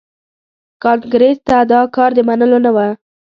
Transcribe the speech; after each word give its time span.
کانګریس 0.83 1.37
ته 1.47 1.57
دا 1.71 1.81
کار 1.95 2.11
د 2.17 2.19
منلو 2.27 2.59
نه 2.65 2.71
و. 2.75 2.77